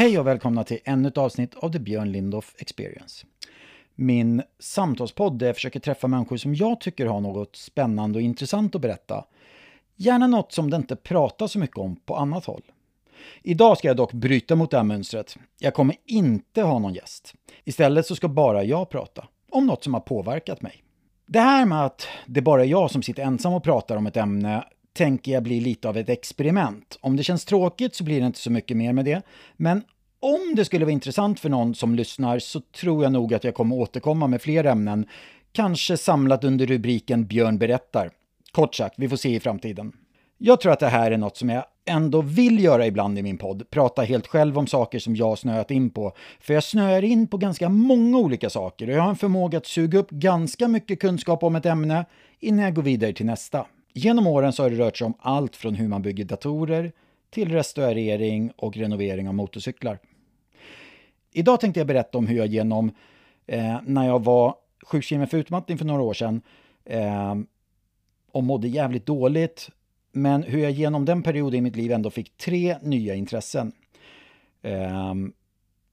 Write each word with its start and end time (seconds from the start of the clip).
Hej 0.00 0.18
och 0.18 0.26
välkomna 0.26 0.64
till 0.64 0.78
ännu 0.84 1.08
ett 1.08 1.18
avsnitt 1.18 1.54
av 1.54 1.72
The 1.72 1.78
Björn 1.78 2.12
Lindorff 2.12 2.54
Experience. 2.58 3.26
Min 3.94 4.42
samtalspodd 4.58 5.38
där 5.38 5.46
jag 5.46 5.54
försöker 5.54 5.80
träffa 5.80 6.08
människor 6.08 6.36
som 6.36 6.54
jag 6.54 6.80
tycker 6.80 7.06
har 7.06 7.20
något 7.20 7.56
spännande 7.56 8.18
och 8.18 8.22
intressant 8.22 8.74
att 8.74 8.80
berätta. 8.80 9.24
Gärna 9.96 10.26
något 10.26 10.52
som 10.52 10.70
det 10.70 10.76
inte 10.76 10.96
pratas 10.96 11.52
så 11.52 11.58
mycket 11.58 11.78
om 11.78 11.96
på 11.96 12.16
annat 12.16 12.44
håll. 12.44 12.62
Idag 13.42 13.78
ska 13.78 13.88
jag 13.88 13.96
dock 13.96 14.12
bryta 14.12 14.56
mot 14.56 14.70
det 14.70 14.76
här 14.76 14.84
mönstret. 14.84 15.36
Jag 15.58 15.74
kommer 15.74 15.96
inte 16.06 16.62
ha 16.62 16.78
någon 16.78 16.94
gäst. 16.94 17.34
Istället 17.64 18.06
så 18.06 18.16
ska 18.16 18.28
bara 18.28 18.64
jag 18.64 18.90
prata 18.90 19.28
om 19.50 19.66
något 19.66 19.84
som 19.84 19.94
har 19.94 20.00
påverkat 20.00 20.62
mig. 20.62 20.82
Det 21.26 21.40
här 21.40 21.66
med 21.66 21.84
att 21.84 22.08
det 22.26 22.42
bara 22.42 22.64
är 22.64 22.68
jag 22.68 22.90
som 22.90 23.02
sitter 23.02 23.22
ensam 23.22 23.52
och 23.52 23.64
pratar 23.64 23.96
om 23.96 24.06
ett 24.06 24.16
ämne 24.16 24.64
tänker 25.00 25.32
jag 25.32 25.42
bli 25.42 25.60
lite 25.60 25.88
av 25.88 25.96
ett 25.96 26.08
experiment. 26.08 26.98
Om 27.00 27.16
det 27.16 27.22
känns 27.22 27.44
tråkigt 27.44 27.94
så 27.94 28.04
blir 28.04 28.20
det 28.20 28.26
inte 28.26 28.38
så 28.38 28.50
mycket 28.50 28.76
mer 28.76 28.92
med 28.92 29.04
det. 29.04 29.22
Men 29.56 29.82
om 30.20 30.54
det 30.56 30.64
skulle 30.64 30.84
vara 30.84 30.92
intressant 30.92 31.40
för 31.40 31.48
någon 31.48 31.74
som 31.74 31.94
lyssnar 31.94 32.38
så 32.38 32.60
tror 32.60 33.02
jag 33.02 33.12
nog 33.12 33.34
att 33.34 33.44
jag 33.44 33.54
kommer 33.54 33.76
återkomma 33.76 34.26
med 34.26 34.42
fler 34.42 34.64
ämnen. 34.64 35.06
Kanske 35.52 35.96
samlat 35.96 36.44
under 36.44 36.66
rubriken 36.66 37.26
Björn 37.26 37.58
berättar. 37.58 38.10
Kort 38.52 38.74
sagt, 38.74 38.94
vi 38.98 39.08
får 39.08 39.16
se 39.16 39.34
i 39.34 39.40
framtiden. 39.40 39.92
Jag 40.38 40.60
tror 40.60 40.72
att 40.72 40.80
det 40.80 40.88
här 40.88 41.10
är 41.10 41.18
något 41.18 41.36
som 41.36 41.48
jag 41.48 41.64
ändå 41.84 42.22
vill 42.22 42.64
göra 42.64 42.86
ibland 42.86 43.18
i 43.18 43.22
min 43.22 43.38
podd. 43.38 43.70
Prata 43.70 44.02
helt 44.02 44.26
själv 44.26 44.58
om 44.58 44.66
saker 44.66 44.98
som 44.98 45.16
jag 45.16 45.38
snöat 45.38 45.70
in 45.70 45.90
på. 45.90 46.12
För 46.40 46.54
jag 46.54 46.64
snöar 46.64 47.04
in 47.04 47.26
på 47.26 47.36
ganska 47.36 47.68
många 47.68 48.18
olika 48.18 48.50
saker 48.50 48.88
och 48.88 48.94
jag 48.94 49.02
har 49.02 49.10
en 49.10 49.16
förmåga 49.16 49.58
att 49.58 49.66
suga 49.66 49.98
upp 49.98 50.10
ganska 50.10 50.68
mycket 50.68 51.00
kunskap 51.00 51.42
om 51.42 51.56
ett 51.56 51.66
ämne 51.66 52.04
innan 52.40 52.64
jag 52.64 52.74
går 52.74 52.82
vidare 52.82 53.12
till 53.12 53.26
nästa. 53.26 53.66
Genom 53.92 54.26
åren 54.26 54.52
så 54.52 54.62
har 54.62 54.70
det 54.70 54.76
rört 54.76 54.96
sig 54.96 55.04
om 55.04 55.14
allt 55.18 55.56
från 55.56 55.74
hur 55.74 55.88
man 55.88 56.02
bygger 56.02 56.24
datorer 56.24 56.92
till 57.30 57.52
restaurering 57.52 58.52
och 58.56 58.76
renovering 58.76 59.28
av 59.28 59.34
motorcyklar. 59.34 59.98
Idag 61.32 61.60
tänkte 61.60 61.80
jag 61.80 61.86
berätta 61.86 62.18
om 62.18 62.26
hur 62.26 62.36
jag 62.36 62.46
genom, 62.46 62.90
eh, 63.46 63.76
när 63.86 64.06
jag 64.06 64.24
var 64.24 64.54
sjukskriven 64.86 65.26
för 65.26 65.38
utmattning 65.38 65.78
för 65.78 65.84
några 65.84 66.02
år 66.02 66.14
sedan 66.14 66.42
eh, 66.84 67.34
och 68.32 68.42
mådde 68.42 68.68
jävligt 68.68 69.06
dåligt, 69.06 69.70
men 70.12 70.42
hur 70.42 70.58
jag 70.58 70.70
genom 70.70 71.04
den 71.04 71.22
perioden 71.22 71.58
i 71.58 71.60
mitt 71.60 71.76
liv 71.76 71.92
ändå 71.92 72.10
fick 72.10 72.36
tre 72.36 72.76
nya 72.82 73.14
intressen. 73.14 73.72
Eh, 74.62 75.14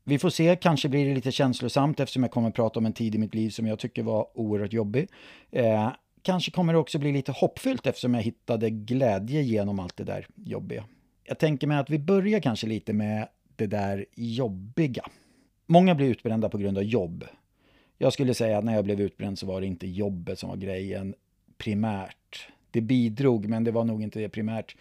vi 0.03 0.19
får 0.19 0.29
se, 0.29 0.55
kanske 0.55 0.89
blir 0.89 1.05
det 1.05 1.15
lite 1.15 1.31
känslosamt 1.31 1.99
eftersom 1.99 2.23
jag 2.23 2.31
kommer 2.31 2.49
att 2.49 2.55
prata 2.55 2.79
om 2.79 2.85
en 2.85 2.93
tid 2.93 3.15
i 3.15 3.17
mitt 3.17 3.35
liv 3.35 3.49
som 3.49 3.67
jag 3.67 3.79
tycker 3.79 4.03
var 4.03 4.27
oerhört 4.37 4.73
jobbig. 4.73 5.09
Eh, 5.51 5.89
Kanske 6.27 6.51
kommer 6.51 6.73
det 6.73 6.79
också 6.79 6.99
bli 6.99 7.11
lite 7.11 7.31
hoppfyllt 7.31 7.87
eftersom 7.87 8.13
jag 8.13 8.21
hittade 8.21 8.69
glädje 8.69 9.41
genom 9.41 9.79
allt 9.79 9.97
det 9.97 10.03
där 10.03 10.27
jobbiga. 10.35 10.85
Jag 11.23 11.39
tänker 11.39 11.67
mig 11.67 11.77
att 11.77 11.89
vi 11.89 11.99
börjar 11.99 12.39
kanske 12.39 12.67
lite 12.67 12.93
med 12.93 13.27
det 13.55 13.67
där 13.67 14.05
jobbiga. 14.15 15.03
Många 15.65 15.95
blir 15.95 16.07
utbrända 16.07 16.49
på 16.49 16.57
grund 16.57 16.77
av 16.77 16.83
jobb. 16.83 17.25
Jag 17.97 18.13
skulle 18.13 18.33
säga 18.33 18.57
att 18.57 18.63
när 18.63 18.75
jag 18.75 18.85
blev 18.85 19.01
utbränd 19.01 19.39
så 19.39 19.45
var 19.45 19.61
det 19.61 19.67
inte 19.67 19.87
jobbet 19.87 20.39
som 20.39 20.49
var 20.49 20.57
grejen 20.57 21.15
primärt. 21.57 22.47
Det 22.71 22.81
bidrog, 22.81 23.45
men 23.45 23.63
det 23.63 23.71
var 23.71 23.83
nog 23.83 24.03
inte 24.03 24.19
det 24.19 24.29
primärt. 24.29 24.75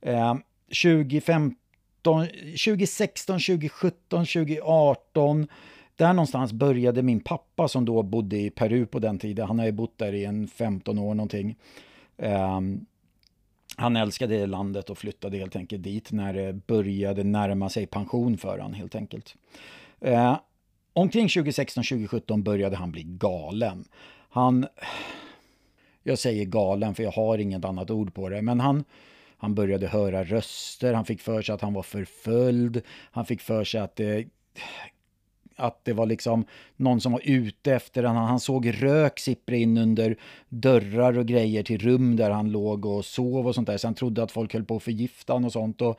Eh, 0.00 0.34
2015, 0.82 1.56
2016, 2.64 3.40
2017, 3.40 4.26
2018 4.26 5.48
där 6.00 6.12
någonstans 6.12 6.52
började 6.52 7.02
min 7.02 7.20
pappa 7.20 7.68
som 7.68 7.84
då 7.84 8.02
bodde 8.02 8.36
i 8.36 8.50
Peru 8.50 8.86
på 8.86 8.98
den 8.98 9.18
tiden. 9.18 9.46
Han 9.46 9.58
har 9.58 9.66
ju 9.66 9.72
bott 9.72 9.98
där 9.98 10.12
i 10.12 10.24
en 10.24 10.48
15 10.48 10.98
år 10.98 11.14
någonting. 11.14 11.56
Um, 12.16 12.86
han 13.76 13.96
älskade 13.96 14.46
landet 14.46 14.90
och 14.90 14.98
flyttade 14.98 15.36
helt 15.36 15.56
enkelt 15.56 15.82
dit 15.82 16.12
när 16.12 16.32
det 16.32 16.52
började 16.52 17.24
närma 17.24 17.68
sig 17.68 17.86
pension 17.86 18.38
för 18.38 18.58
han 18.58 18.74
helt 18.74 18.94
enkelt. 18.94 19.34
Uh, 20.06 20.38
omkring 20.92 21.26
2016-2017 21.26 22.42
började 22.42 22.76
han 22.76 22.92
bli 22.92 23.02
galen. 23.02 23.84
Han... 24.30 24.66
Jag 26.02 26.18
säger 26.18 26.44
galen 26.44 26.94
för 26.94 27.02
jag 27.02 27.12
har 27.12 27.38
inget 27.38 27.64
annat 27.64 27.90
ord 27.90 28.14
på 28.14 28.28
det, 28.28 28.42
men 28.42 28.60
han... 28.60 28.84
Han 29.36 29.54
började 29.54 29.86
höra 29.88 30.24
röster, 30.24 30.94
han 30.94 31.04
fick 31.04 31.20
för 31.20 31.42
sig 31.42 31.54
att 31.54 31.60
han 31.60 31.74
var 31.74 31.82
förföljd, 31.82 32.82
han 33.10 33.26
fick 33.26 33.40
för 33.40 33.64
sig 33.64 33.80
att 33.80 33.96
det 33.96 34.28
att 35.60 35.84
det 35.84 35.92
var 35.92 36.06
liksom 36.06 36.44
någon 36.76 37.00
som 37.00 37.12
var 37.12 37.20
ute 37.24 37.74
efter 37.74 38.02
honom. 38.04 38.22
Han 38.22 38.40
såg 38.40 38.82
rök 38.82 39.18
sippra 39.18 39.56
in 39.56 39.78
under 39.78 40.16
dörrar 40.48 41.18
och 41.18 41.26
grejer 41.26 41.62
till 41.62 41.78
rum 41.78 42.16
där 42.16 42.30
han 42.30 42.50
låg 42.50 42.86
och 42.86 43.04
sov 43.04 43.46
och 43.46 43.54
sånt 43.54 43.66
där. 43.66 43.76
Så 43.76 43.86
han 43.86 43.94
trodde 43.94 44.22
att 44.22 44.32
folk 44.32 44.52
höll 44.52 44.64
på 44.64 44.76
att 44.76 44.82
förgifta 44.82 45.32
honom 45.32 45.46
och 45.46 45.52
sånt. 45.52 45.82
Och 45.82 45.98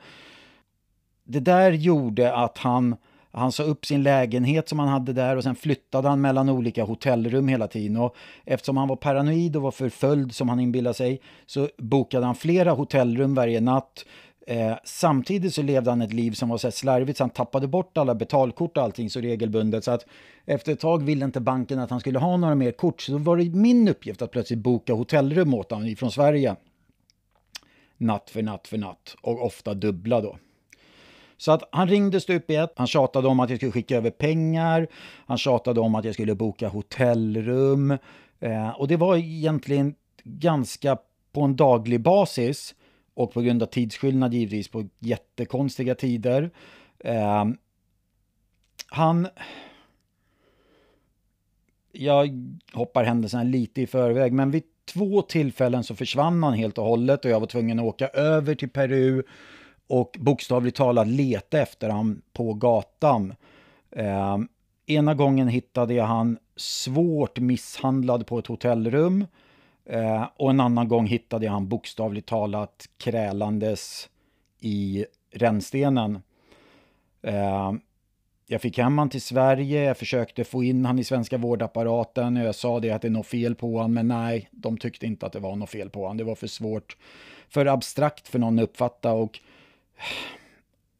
det 1.24 1.40
där 1.40 1.72
gjorde 1.72 2.34
att 2.34 2.58
han, 2.58 2.96
han 3.32 3.52
sa 3.52 3.62
upp 3.62 3.86
sin 3.86 4.02
lägenhet 4.02 4.68
som 4.68 4.78
han 4.78 4.88
hade 4.88 5.12
där 5.12 5.36
och 5.36 5.42
sen 5.42 5.54
flyttade 5.54 6.08
han 6.08 6.20
mellan 6.20 6.48
olika 6.48 6.84
hotellrum 6.84 7.48
hela 7.48 7.68
tiden. 7.68 7.96
Och 7.96 8.16
eftersom 8.44 8.76
han 8.76 8.88
var 8.88 8.96
paranoid 8.96 9.56
och 9.56 9.62
var 9.62 9.70
förföljd 9.70 10.34
som 10.34 10.48
han 10.48 10.60
inbillade 10.60 10.94
sig 10.94 11.20
så 11.46 11.68
bokade 11.78 12.26
han 12.26 12.34
flera 12.34 12.70
hotellrum 12.70 13.34
varje 13.34 13.60
natt 13.60 14.04
Eh, 14.46 14.74
samtidigt 14.84 15.54
så 15.54 15.62
levde 15.62 15.90
han 15.90 16.02
ett 16.02 16.12
liv 16.12 16.32
som 16.32 16.48
var 16.48 16.58
så 16.58 16.70
slarvigt 16.70 17.18
så 17.18 17.24
han 17.24 17.30
tappade 17.30 17.68
bort 17.68 17.98
alla 17.98 18.14
betalkort 18.14 18.76
och 18.76 18.82
allting 18.82 19.10
så 19.10 19.20
regelbundet. 19.20 19.84
Så 19.84 19.90
att 19.90 20.06
efter 20.44 20.72
ett 20.72 20.80
tag 20.80 21.02
ville 21.02 21.24
inte 21.24 21.40
banken 21.40 21.78
att 21.78 21.90
han 21.90 22.00
skulle 22.00 22.18
ha 22.18 22.36
några 22.36 22.54
mer 22.54 22.72
kort. 22.72 23.00
Så 23.00 23.12
då 23.12 23.18
var 23.18 23.36
det 23.36 23.44
min 23.44 23.88
uppgift 23.88 24.22
att 24.22 24.30
plötsligt 24.30 24.58
boka 24.58 24.92
hotellrum 24.92 25.54
åt 25.54 25.70
honom 25.70 25.96
från 25.96 26.12
Sverige. 26.12 26.56
Natt 27.96 28.30
för 28.30 28.42
natt 28.42 28.68
för 28.68 28.78
natt 28.78 29.16
och 29.20 29.46
ofta 29.46 29.74
dubbla 29.74 30.20
då. 30.20 30.36
Så 31.36 31.52
att 31.52 31.68
han 31.72 31.88
ringde 31.88 32.20
stup 32.20 32.50
i 32.50 32.56
ett. 32.56 32.72
Han 32.76 32.86
tjatade 32.86 33.28
om 33.28 33.40
att 33.40 33.50
jag 33.50 33.58
skulle 33.58 33.72
skicka 33.72 33.96
över 33.96 34.10
pengar. 34.10 34.88
Han 35.26 35.38
tjatade 35.38 35.80
om 35.80 35.94
att 35.94 36.04
jag 36.04 36.14
skulle 36.14 36.34
boka 36.34 36.68
hotellrum. 36.68 37.90
Eh, 38.40 38.70
och 38.70 38.88
det 38.88 38.96
var 38.96 39.16
egentligen 39.16 39.94
ganska 40.24 40.98
på 41.32 41.42
en 41.42 41.56
daglig 41.56 42.00
basis 42.00 42.74
och 43.14 43.32
på 43.32 43.40
grund 43.40 43.62
av 43.62 43.66
tidsskillnad 43.66 44.34
givetvis 44.34 44.68
på 44.68 44.88
jättekonstiga 44.98 45.94
tider. 45.94 46.50
Eh, 46.98 47.44
han... 48.86 49.28
Jag 51.94 52.30
hoppar 52.72 53.04
händelserna 53.04 53.42
lite 53.42 53.82
i 53.82 53.86
förväg, 53.86 54.32
men 54.32 54.50
vid 54.50 54.62
två 54.84 55.22
tillfällen 55.22 55.84
så 55.84 55.94
försvann 55.94 56.42
han 56.42 56.54
helt 56.54 56.78
och 56.78 56.84
hållet 56.84 57.24
och 57.24 57.30
jag 57.30 57.40
var 57.40 57.46
tvungen 57.46 57.78
att 57.78 57.84
åka 57.84 58.08
över 58.08 58.54
till 58.54 58.70
Peru 58.70 59.22
och 59.86 60.16
bokstavligt 60.20 60.76
talat 60.76 61.08
leta 61.08 61.60
efter 61.60 61.88
honom 61.88 62.22
på 62.32 62.54
gatan. 62.54 63.34
Eh, 63.90 64.38
ena 64.86 65.14
gången 65.14 65.48
hittade 65.48 65.94
jag 65.94 66.04
han 66.04 66.38
svårt 66.56 67.38
misshandlad 67.38 68.26
på 68.26 68.38
ett 68.38 68.46
hotellrum. 68.46 69.26
Eh, 69.84 70.28
och 70.36 70.50
en 70.50 70.60
annan 70.60 70.88
gång 70.88 71.06
hittade 71.06 71.44
jag 71.44 71.52
han 71.52 71.68
bokstavligt 71.68 72.28
talat 72.28 72.88
krälandes 72.98 74.08
i 74.60 75.06
rännstenen. 75.30 76.22
Eh, 77.22 77.72
jag 78.46 78.60
fick 78.60 78.78
hem 78.78 78.98
han 78.98 79.10
till 79.10 79.22
Sverige, 79.22 79.84
jag 79.84 79.96
försökte 79.96 80.44
få 80.44 80.64
in 80.64 80.84
han 80.84 80.98
i 80.98 81.04
svenska 81.04 81.38
vårdapparaten 81.38 82.36
och 82.36 82.42
jag 82.42 82.54
sa 82.54 82.80
det 82.80 82.90
att 82.90 83.02
det 83.02 83.08
är 83.08 83.12
något 83.12 83.26
fel 83.26 83.54
på 83.54 83.72
honom, 83.76 83.94
men 83.94 84.08
nej, 84.08 84.48
de 84.50 84.78
tyckte 84.78 85.06
inte 85.06 85.26
att 85.26 85.32
det 85.32 85.40
var 85.40 85.56
något 85.56 85.70
fel 85.70 85.90
på 85.90 86.00
honom. 86.02 86.16
Det 86.16 86.24
var 86.24 86.34
för 86.34 86.46
svårt, 86.46 86.96
för 87.48 87.66
abstrakt 87.66 88.28
för 88.28 88.38
någon 88.38 88.58
att 88.58 88.62
uppfatta 88.62 89.12
och 89.12 89.40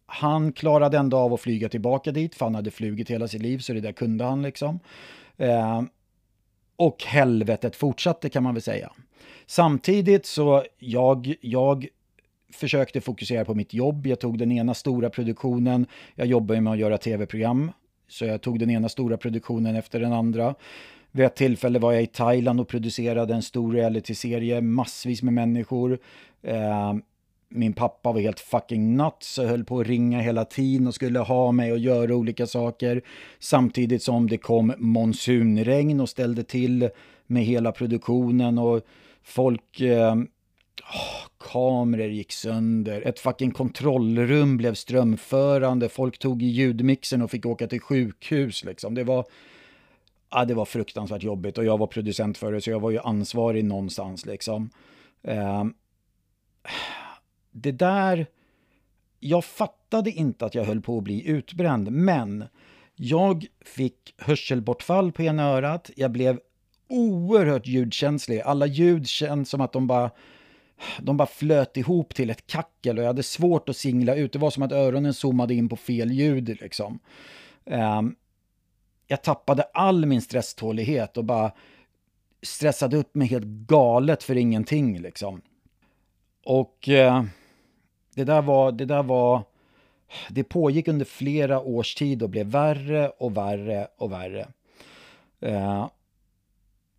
han 0.06 0.53
klarade 0.53 0.99
ändå 0.99 1.16
av 1.16 1.34
att 1.34 1.41
flyga 1.41 1.69
tillbaka 1.69 2.12
dit, 2.12 2.34
för 2.34 2.47
han 2.47 2.54
hade 2.54 2.70
flugit 2.70 3.10
hela 3.10 3.28
sitt 3.28 3.43
liv, 3.43 3.59
så 3.59 3.72
det 3.72 3.81
där 3.81 3.93
kunde 3.93 4.25
han 4.25 4.43
liksom. 4.43 4.81
Eh, 5.37 5.82
och 6.82 7.04
helvetet 7.04 7.76
fortsatte 7.76 8.28
kan 8.28 8.43
man 8.43 8.54
väl 8.54 8.62
säga. 8.62 8.93
Samtidigt 9.47 10.26
så 10.26 10.65
jag, 10.78 11.34
jag 11.41 11.87
försökte 12.53 13.00
fokusera 13.00 13.44
på 13.44 13.54
mitt 13.54 13.75
jobb. 13.75 14.06
Jag 14.06 14.20
tog 14.20 14.38
den 14.38 14.53
ena 14.53 14.75
stora 14.75 15.10
produktionen. 15.10 15.87
Jag 16.14 16.26
jobbar 16.26 16.55
ju 16.55 16.61
med 16.61 16.73
att 16.73 16.79
göra 16.79 16.99
tv-program. 16.99 17.73
Så 18.08 18.25
jag 18.25 18.40
tog 18.40 18.58
den 18.58 18.70
ena 18.70 18.88
stora 18.88 19.17
produktionen 19.17 19.76
efter 19.76 20.00
den 20.00 20.12
andra. 20.12 20.55
Vid 21.11 21.26
ett 21.26 21.37
tillfälle 21.37 21.79
var 21.79 21.93
jag 21.93 22.02
i 22.02 22.06
Thailand 22.06 22.61
och 22.61 22.69
producerade 22.69 23.35
en 23.35 23.43
stor 23.43 23.73
realityserie, 23.73 24.61
massvis 24.61 25.23
med 25.23 25.35
människor. 25.35 25.99
Eh, 26.43 26.94
min 27.54 27.72
pappa 27.72 28.12
var 28.12 28.20
helt 28.20 28.40
fucking 28.40 28.96
nuts 28.96 29.38
och 29.38 29.46
höll 29.46 29.64
på 29.64 29.81
att 29.81 29.87
ringa 29.87 30.20
hela 30.20 30.44
tiden 30.44 30.87
och 30.87 30.94
skulle 30.94 31.19
ha 31.19 31.52
mig 31.52 31.72
och 31.72 31.78
göra 31.78 32.14
olika 32.14 32.46
saker. 32.46 33.02
Samtidigt 33.38 34.02
som 34.02 34.28
det 34.28 34.38
kom 34.38 34.75
monsunregn 34.78 36.00
och 36.00 36.08
ställde 36.08 36.44
till 36.44 36.88
med 37.26 37.44
hela 37.44 37.72
produktionen 37.72 38.58
och 38.58 38.81
folk... 39.22 39.81
Eh, 39.81 40.14
oh, 40.14 41.32
kameror 41.52 42.08
gick 42.08 42.32
sönder, 42.32 43.02
ett 43.02 43.19
fucking 43.19 43.50
kontrollrum 43.50 44.56
blev 44.56 44.75
strömförande, 44.75 45.88
folk 45.88 46.19
tog 46.19 46.43
i 46.43 46.46
ljudmixen 46.46 47.22
och 47.22 47.31
fick 47.31 47.46
åka 47.46 47.66
till 47.66 47.81
sjukhus 47.81 48.64
liksom. 48.64 48.94
Det 48.94 49.04
var... 49.04 49.25
Ja, 50.31 50.44
det 50.44 50.54
var 50.54 50.64
fruktansvärt 50.64 51.22
jobbigt 51.22 51.58
och 51.58 51.64
jag 51.64 51.78
var 51.78 51.87
producent 51.87 52.38
för 52.38 52.52
det 52.52 52.60
så 52.60 52.70
jag 52.70 52.81
var 52.81 52.90
ju 52.90 52.99
ansvarig 52.99 53.64
någonstans 53.64 54.26
liksom. 54.26 54.70
Eh, 55.22 55.64
det 57.52 57.72
där 57.72 58.26
jag 59.20 59.44
fattade 59.44 60.10
inte 60.10 60.46
att 60.46 60.54
jag 60.54 60.64
höll 60.64 60.81
på 60.81 60.99
att 60.99 61.04
bli 61.04 61.28
utbränd, 61.28 61.93
men 61.93 62.44
jag 62.94 63.46
fick 63.60 64.14
hörselbortfall 64.19 65.12
på 65.12 65.22
ena 65.22 65.43
örat. 65.43 65.90
Jag 65.96 66.10
blev 66.10 66.40
oerhört 66.88 67.66
ljudkänslig. 67.66 68.40
Alla 68.40 68.66
ljud 68.66 69.08
känns 69.08 69.50
som 69.50 69.60
att 69.60 69.72
de 69.72 69.87
bara, 69.87 70.10
de 71.00 71.16
bara 71.16 71.26
flöt 71.26 71.76
ihop 71.76 72.14
till 72.14 72.31
ett 72.31 72.46
kackel 72.46 72.99
och 72.99 73.04
jag 73.04 73.08
hade 73.08 73.22
svårt 73.22 73.69
att 73.69 73.76
singla 73.76 74.14
ut. 74.14 74.32
Det 74.32 74.38
var 74.38 74.50
som 74.50 74.62
att 74.62 74.72
öronen 74.72 75.14
zoomade 75.14 75.54
in 75.54 75.69
på 75.69 75.76
fel 75.76 76.10
ljud. 76.10 76.49
Liksom. 76.49 76.99
Um, 77.64 78.16
jag 79.06 79.22
tappade 79.22 79.62
all 79.62 80.06
min 80.06 80.22
stresstålighet 80.22 81.16
och 81.16 81.25
bara 81.25 81.52
stressade 82.43 82.96
upp 82.96 83.14
mig 83.14 83.28
helt 83.28 83.46
galet 83.46 84.22
för 84.22 84.37
ingenting. 84.37 85.00
Liksom. 85.00 85.43
Och 86.44 86.88
uh, 86.88 87.25
det 88.14 88.25
där 88.25 88.43
var, 88.43 88.73
det 88.73 88.85
där 88.85 89.03
var, 89.03 89.43
det 90.29 90.44
pågick 90.44 90.88
under 90.88 91.05
flera 91.05 91.61
års 91.61 91.94
tid 91.94 92.23
och 92.23 92.31
blev 92.31 92.47
värre 92.47 93.09
och 93.09 93.37
värre 93.37 93.88
och 93.97 94.12
värre. 94.12 94.49
Eh, 95.41 95.87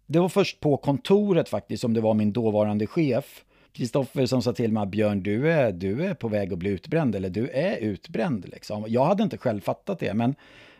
det 0.05 0.19
var 0.19 0.29
först 0.29 0.59
på 0.59 0.77
kontoret 0.77 1.49
faktiskt 1.49 1.81
som 1.81 1.93
det 1.93 2.01
var 2.01 2.13
min 2.13 2.33
dåvarande 2.33 2.87
chef, 2.87 3.43
Kristoffer, 3.73 4.25
som 4.25 4.41
sa 4.41 4.53
till 4.53 4.71
mig 4.71 4.85
Björn, 4.85 5.23
du 5.23 5.51
är, 5.51 5.71
du 5.71 6.05
är 6.05 6.13
på 6.13 6.27
väg 6.27 6.53
att 6.53 6.59
bli 6.59 6.69
utbränd, 6.69 7.15
eller 7.15 7.29
du 7.29 7.49
är 7.49 7.77
utbränd. 7.77 8.45
Liksom. 8.49 8.85
Jag 8.87 9.05
hade 9.05 9.23
inte 9.23 9.37
själv 9.37 9.61
fattat 9.61 9.99
det, 9.99 10.13
men 10.13 10.35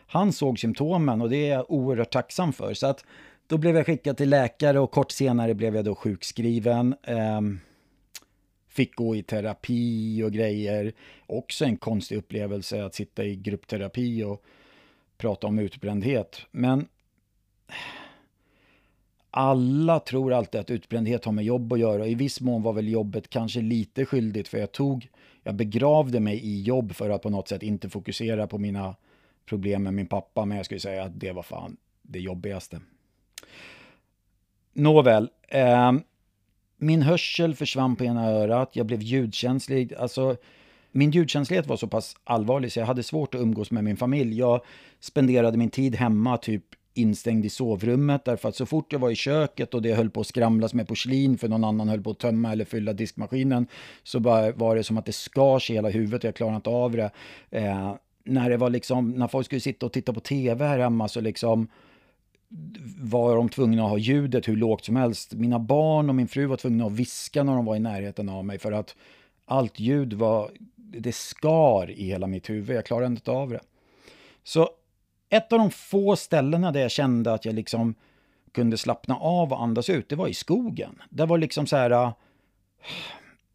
han 0.06 0.32
såg 0.32 0.58
symptomen 0.58 1.22
och 1.22 1.30
det 1.30 1.36
är 1.36 1.54
jag 1.54 1.70
oerhört 1.70 2.12
tacksam 2.12 2.52
för. 2.52 2.74
Så 2.74 2.86
att 2.86 3.04
då 3.46 3.58
blev 3.58 3.76
jag 3.76 3.86
skickad 3.86 4.16
till 4.16 4.30
läkare 4.30 4.80
och 4.80 4.90
kort 4.90 5.10
senare 5.10 5.54
blev 5.54 5.76
jag 5.76 5.84
då 5.84 5.94
sjukskriven. 5.94 6.94
Eh, 7.02 7.40
fick 8.74 8.94
gå 8.94 9.16
i 9.16 9.22
terapi 9.22 10.22
och 10.22 10.32
grejer. 10.32 10.92
Också 11.26 11.64
en 11.64 11.76
konstig 11.76 12.16
upplevelse 12.16 12.84
att 12.84 12.94
sitta 12.94 13.24
i 13.24 13.36
gruppterapi 13.36 14.22
och 14.22 14.44
prata 15.16 15.46
om 15.46 15.58
utbrändhet. 15.58 16.40
Men 16.50 16.88
alla 19.30 20.00
tror 20.00 20.32
alltid 20.32 20.60
att 20.60 20.70
utbrändhet 20.70 21.24
har 21.24 21.32
med 21.32 21.44
jobb 21.44 21.72
att 21.72 21.78
göra. 21.78 22.06
I 22.06 22.14
viss 22.14 22.40
mån 22.40 22.62
var 22.62 22.72
väl 22.72 22.88
jobbet 22.88 23.30
kanske 23.30 23.60
lite 23.60 24.04
skyldigt 24.04 24.48
för 24.48 24.58
jag 24.58 24.72
tog, 24.72 25.08
jag 25.42 25.54
begravde 25.54 26.20
mig 26.20 26.38
i 26.38 26.62
jobb 26.62 26.94
för 26.94 27.10
att 27.10 27.22
på 27.22 27.30
något 27.30 27.48
sätt 27.48 27.62
inte 27.62 27.88
fokusera 27.88 28.46
på 28.46 28.58
mina 28.58 28.96
problem 29.46 29.82
med 29.82 29.94
min 29.94 30.06
pappa. 30.06 30.44
Men 30.44 30.56
jag 30.56 30.66
skulle 30.66 30.80
säga 30.80 31.04
att 31.04 31.20
det 31.20 31.32
var 31.32 31.42
fan 31.42 31.76
det 32.02 32.20
jobbigaste. 32.20 32.80
Nåväl, 34.72 35.30
eh, 35.48 35.92
min 36.76 37.02
hörsel 37.02 37.54
försvann 37.54 37.96
på 37.96 38.04
ena 38.04 38.30
örat, 38.30 38.70
jag 38.72 38.86
blev 38.86 39.02
ljudkänslig. 39.02 39.94
Alltså, 39.94 40.36
min 40.92 41.10
ljudkänslighet 41.10 41.66
var 41.66 41.76
så 41.76 41.88
pass 41.88 42.16
allvarlig 42.24 42.72
så 42.72 42.80
jag 42.80 42.86
hade 42.86 43.02
svårt 43.02 43.34
att 43.34 43.40
umgås 43.40 43.70
med 43.70 43.84
min 43.84 43.96
familj. 43.96 44.38
Jag 44.38 44.60
spenderade 45.00 45.58
min 45.58 45.70
tid 45.70 45.96
hemma 45.96 46.36
typ 46.36 46.64
instängd 46.94 47.44
i 47.44 47.48
sovrummet 47.48 48.24
därför 48.24 48.48
att 48.48 48.56
så 48.56 48.66
fort 48.66 48.92
jag 48.92 48.98
var 48.98 49.10
i 49.10 49.14
köket 49.14 49.74
och 49.74 49.82
det 49.82 49.94
höll 49.94 50.10
på 50.10 50.20
att 50.20 50.26
skramlas 50.26 50.74
med 50.74 50.88
porslin 50.88 51.38
för 51.38 51.48
någon 51.48 51.64
annan 51.64 51.88
höll 51.88 52.02
på 52.02 52.10
att 52.10 52.18
tömma 52.18 52.52
eller 52.52 52.64
fylla 52.64 52.92
diskmaskinen 52.92 53.66
så 54.02 54.20
bara 54.20 54.52
var 54.52 54.76
det 54.76 54.84
som 54.84 54.98
att 54.98 55.06
det 55.06 55.12
skars 55.12 55.70
i 55.70 55.74
hela 55.74 55.90
huvudet, 55.90 56.24
jag 56.24 56.34
klarade 56.34 56.56
inte 56.56 56.70
av 56.70 56.92
det. 56.92 57.10
Eh, 57.50 57.94
när 58.24 58.50
det 58.50 58.56
var 58.56 58.70
liksom, 58.70 59.10
när 59.10 59.28
folk 59.28 59.46
skulle 59.46 59.60
sitta 59.60 59.86
och 59.86 59.92
titta 59.92 60.12
på 60.12 60.20
tv 60.20 60.66
här 60.66 60.78
hemma 60.78 61.08
så 61.08 61.20
liksom 61.20 61.68
var 62.98 63.36
de 63.36 63.48
tvungna 63.48 63.84
att 63.84 63.90
ha 63.90 63.98
ljudet 63.98 64.48
hur 64.48 64.56
lågt 64.56 64.84
som 64.84 64.96
helst. 64.96 65.32
Mina 65.32 65.58
barn 65.58 66.08
och 66.08 66.14
min 66.14 66.28
fru 66.28 66.46
var 66.46 66.56
tvungna 66.56 66.86
att 66.86 66.92
viska 66.92 67.42
när 67.42 67.54
de 67.54 67.64
var 67.64 67.76
i 67.76 67.80
närheten 67.80 68.28
av 68.28 68.44
mig 68.44 68.58
för 68.58 68.72
att 68.72 68.96
allt 69.44 69.80
ljud 69.80 70.12
var, 70.12 70.50
det 70.76 71.14
skar 71.14 71.90
i 71.90 72.04
hela 72.04 72.26
mitt 72.26 72.50
huvud, 72.50 72.76
jag 72.76 72.86
klarade 72.86 73.06
inte 73.06 73.30
av 73.30 73.50
det. 73.50 73.60
Så 74.42 74.70
ett 75.28 75.52
av 75.52 75.58
de 75.58 75.70
få 75.70 76.16
ställena 76.16 76.72
där 76.72 76.80
jag 76.80 76.90
kände 76.90 77.32
att 77.32 77.44
jag 77.44 77.54
liksom 77.54 77.94
kunde 78.52 78.76
slappna 78.76 79.16
av 79.16 79.52
och 79.52 79.62
andas 79.62 79.90
ut, 79.90 80.08
det 80.08 80.16
var 80.16 80.28
i 80.28 80.34
skogen. 80.34 81.02
Det 81.10 81.26
var 81.26 81.38
liksom 81.38 81.66
så 81.66 81.76
här... 81.76 81.90
Ah, 81.90 82.12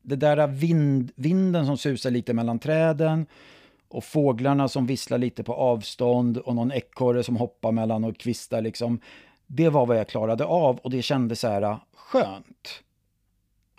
det 0.01 0.15
där 0.15 0.47
vind, 0.47 1.12
vinden 1.15 1.65
som 1.65 1.77
susar 1.77 2.12
lite 2.12 2.33
mellan 2.33 2.59
träden 2.59 3.25
och 3.89 4.03
fåglarna 4.03 4.68
som 4.68 4.86
visslar 4.86 5.18
lite 5.18 5.44
på 5.44 5.53
avstånd 5.53 6.38
och 6.38 6.56
någon 6.56 6.71
ekorre 6.71 7.24
som 7.24 7.36
hoppar 7.36 7.71
mellan 7.71 8.03
och 8.03 8.18
kvistar 8.18 8.62
liksom. 8.62 9.00
Det 9.47 9.69
var 9.69 9.86
vad 9.86 9.97
jag 9.97 10.07
klarade 10.07 10.45
av 10.45 10.77
och 10.77 10.91
det 10.91 11.01
kändes 11.01 11.39
så 11.39 11.47
här 11.47 11.62
äh, 11.62 11.77
skönt. 11.94 12.83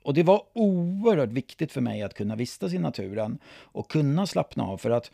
Och 0.02 0.14
det 0.14 0.22
var 0.22 0.42
oerhört 0.52 1.32
viktigt 1.32 1.72
för 1.72 1.80
mig 1.80 2.02
att 2.02 2.14
kunna 2.14 2.36
vistas 2.36 2.72
i 2.72 2.78
naturen 2.78 3.38
och 3.46 3.90
kunna 3.90 4.26
slappna 4.26 4.64
av 4.64 4.78
för 4.78 4.90
att 4.90 5.10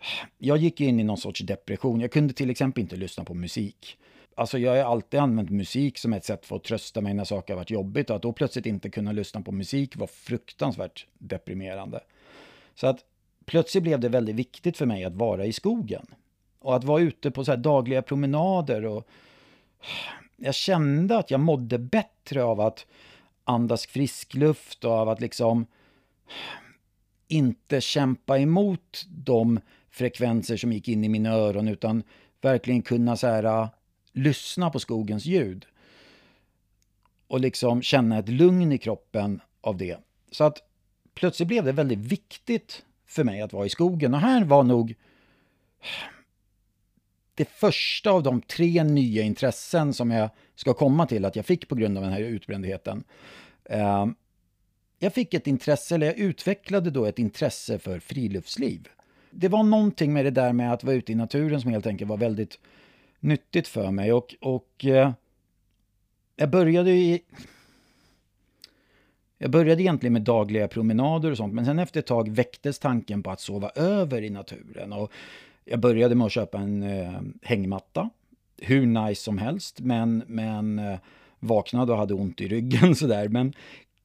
äh, 0.00 0.28
jag 0.38 0.58
gick 0.58 0.80
in 0.80 1.00
i 1.00 1.04
någon 1.04 1.18
sorts 1.18 1.40
depression. 1.40 2.00
Jag 2.00 2.12
kunde 2.12 2.34
till 2.34 2.50
exempel 2.50 2.80
inte 2.80 2.96
lyssna 2.96 3.24
på 3.24 3.34
musik. 3.34 3.98
Alltså 4.34 4.58
jag 4.58 4.84
har 4.84 4.92
alltid 4.92 5.20
använt 5.20 5.50
musik 5.50 5.98
som 5.98 6.12
ett 6.12 6.24
sätt 6.24 6.46
för 6.46 6.56
att 6.56 6.64
trösta 6.64 7.00
mig 7.00 7.14
när 7.14 7.24
saker 7.24 7.54
har 7.54 7.58
varit 7.58 7.70
jobbigt 7.70 8.10
och 8.10 8.16
att 8.16 8.22
då 8.22 8.32
plötsligt 8.32 8.66
inte 8.66 8.90
kunna 8.90 9.12
lyssna 9.12 9.40
på 9.40 9.52
musik 9.52 9.96
var 9.96 10.06
fruktansvärt 10.06 11.06
deprimerande. 11.18 12.00
Så 12.74 12.86
att 12.86 13.04
plötsligt 13.48 13.82
blev 13.82 14.00
det 14.00 14.08
väldigt 14.08 14.36
viktigt 14.36 14.76
för 14.76 14.86
mig 14.86 15.04
att 15.04 15.14
vara 15.14 15.46
i 15.46 15.52
skogen. 15.52 16.06
Och 16.58 16.76
att 16.76 16.84
vara 16.84 17.02
ute 17.02 17.30
på 17.30 17.44
så 17.44 17.56
dagliga 17.56 18.02
promenader 18.02 18.84
och 18.84 19.08
jag 20.36 20.54
kände 20.54 21.18
att 21.18 21.30
jag 21.30 21.40
mådde 21.40 21.78
bättre 21.78 22.44
av 22.44 22.60
att 22.60 22.86
andas 23.44 23.86
frisk 23.86 24.34
luft 24.34 24.84
och 24.84 24.92
av 24.92 25.08
att 25.08 25.20
liksom 25.20 25.66
inte 27.28 27.80
kämpa 27.80 28.38
emot 28.38 29.06
de 29.08 29.60
frekvenser 29.90 30.56
som 30.56 30.72
gick 30.72 30.88
in 30.88 31.04
i 31.04 31.08
mina 31.08 31.30
öron 31.30 31.68
utan 31.68 32.02
verkligen 32.40 32.82
kunna 32.82 33.16
så 33.16 33.26
här, 33.26 33.44
äh, 33.44 33.68
lyssna 34.12 34.70
på 34.70 34.78
skogens 34.78 35.26
ljud. 35.26 35.66
Och 37.26 37.40
liksom 37.40 37.82
känna 37.82 38.18
ett 38.18 38.28
lugn 38.28 38.72
i 38.72 38.78
kroppen 38.78 39.40
av 39.60 39.76
det. 39.76 39.98
Så 40.30 40.44
att 40.44 40.58
plötsligt 41.14 41.48
blev 41.48 41.64
det 41.64 41.72
väldigt 41.72 41.98
viktigt 41.98 42.84
för 43.08 43.24
mig 43.24 43.40
att 43.40 43.52
vara 43.52 43.66
i 43.66 43.68
skogen. 43.68 44.14
Och 44.14 44.20
här 44.20 44.44
var 44.44 44.62
nog 44.62 44.94
det 47.34 47.48
första 47.48 48.10
av 48.10 48.22
de 48.22 48.40
tre 48.40 48.84
nya 48.84 49.22
intressen 49.22 49.94
som 49.94 50.10
jag 50.10 50.30
ska 50.54 50.74
komma 50.74 51.06
till 51.06 51.24
att 51.24 51.36
jag 51.36 51.46
fick 51.46 51.68
på 51.68 51.74
grund 51.74 51.98
av 51.98 52.04
den 52.04 52.12
här 52.12 52.20
utbrändheten. 52.20 53.04
Ehm, 53.64 54.14
jag 54.98 55.14
fick 55.14 55.34
ett 55.34 55.46
intresse, 55.46 55.94
eller 55.94 56.06
jag 56.06 56.18
utvecklade 56.18 56.90
då 56.90 57.04
ett 57.04 57.18
intresse 57.18 57.78
för 57.78 58.00
friluftsliv 58.00 58.88
det 59.30 59.48
var 59.48 59.62
någonting 59.62 60.12
med 60.12 60.24
det 60.24 60.30
där 60.30 60.52
med 60.52 60.72
att 60.72 60.84
vara 60.84 60.96
ute 60.96 61.12
i 61.12 61.14
naturen 61.14 61.60
som 61.60 61.70
helt 61.70 61.86
enkelt 61.86 62.08
var 62.08 62.16
väldigt 62.16 62.58
nyttigt 63.20 63.68
för 63.68 63.90
mig. 63.90 64.12
Och, 64.12 64.34
och 64.40 64.84
eh, 64.84 65.12
jag 66.36 66.50
började 66.50 66.90
i... 66.90 67.22
Jag 69.38 69.50
började 69.50 69.82
egentligen 69.82 70.12
med 70.12 70.22
dagliga 70.22 70.68
promenader 70.68 71.30
och 71.30 71.36
sånt, 71.36 71.54
men 71.54 71.64
sen 71.64 71.78
efter 71.78 72.00
ett 72.00 72.06
tag 72.06 72.28
väcktes 72.28 72.78
tanken 72.78 73.22
på 73.22 73.30
att 73.30 73.40
sova 73.40 73.70
över 73.70 74.22
i 74.22 74.30
naturen. 74.30 74.92
Och 74.92 75.12
jag 75.64 75.80
började 75.80 76.14
med 76.14 76.26
att 76.26 76.32
köpa 76.32 76.58
en 76.58 76.82
eh, 76.82 77.20
hängmatta, 77.42 78.10
hur 78.56 78.86
nice 78.86 79.22
som 79.22 79.38
helst, 79.38 79.80
men, 79.80 80.24
men 80.26 80.78
eh, 80.78 80.98
vaknade 81.38 81.92
och 81.92 81.98
hade 81.98 82.14
ont 82.14 82.40
i 82.40 82.48
ryggen 82.48 82.94
sådär. 82.96 83.28
Men 83.28 83.52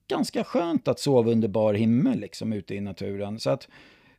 ganska 0.08 0.44
skönt 0.44 0.88
att 0.88 1.00
sova 1.00 1.32
under 1.32 1.48
bar 1.48 1.74
himmel 1.74 2.20
liksom 2.20 2.54
ute 2.54 2.76
i 2.76 2.82
naturen. 2.82 3.40
Så 3.40 3.50
att 3.50 3.68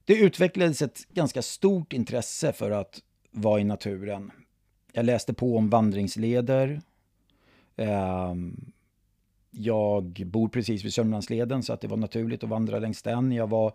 det 0.05 0.17
utvecklades 0.17 0.83
ett 0.83 1.09
ganska 1.09 1.43
stort 1.43 1.93
intresse 1.93 2.53
för 2.53 2.71
att 2.71 3.03
vara 3.31 3.61
i 3.61 3.65
naturen. 3.65 4.31
Jag 4.93 5.07
läste 5.07 5.35
på 5.35 5.57
om 5.57 5.71
vandringsleder. 5.71 6.81
eh, 7.77 8.35
jag 9.57 10.23
bor 10.27 10.49
precis 10.49 10.85
vid 10.85 10.95
Sörmlandsleden 10.95 11.63
så 11.63 11.73
att 11.73 11.81
det 11.81 11.89
var 11.89 11.97
naturligt 11.97 12.45
att 12.45 12.51
vandra 12.51 12.79
längs 12.79 13.03
den. 13.03 13.33
Jag 13.33 13.47
var 13.47 13.73